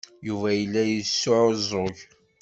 [0.27, 1.97] Yuba yella yesɛuẓẓug.